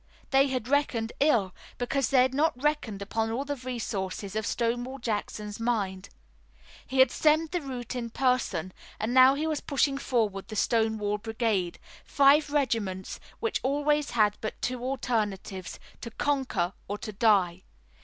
They 0.31 0.47
had 0.47 0.67
reckoned 0.67 1.13
ill, 1.19 1.53
because 1.77 2.09
they 2.09 2.23
had 2.23 2.33
not 2.33 2.59
reckoned 2.59 3.03
upon 3.03 3.29
all 3.31 3.45
the 3.45 3.55
resources 3.57 4.35
of 4.35 4.47
Stonewall 4.47 4.97
Jackson's 4.97 5.59
mind. 5.59 6.09
He 6.87 6.97
had 6.97 7.11
stemmed 7.11 7.51
the 7.51 7.61
rout 7.61 7.95
in 7.95 8.09
person 8.09 8.73
and 8.99 9.13
now 9.13 9.35
he 9.35 9.45
was 9.45 9.61
pushing 9.61 9.99
forward 9.99 10.47
the 10.47 10.55
Stonewall 10.55 11.19
Brigade, 11.19 11.77
five 12.03 12.49
regiments, 12.49 13.19
which 13.39 13.59
always 13.61 14.09
had 14.17 14.37
but 14.41 14.59
two 14.59 14.81
alternatives, 14.81 15.79
to 16.01 16.09
conquer 16.09 16.73
or 16.87 16.97
to 16.97 17.11
die. 17.11 17.61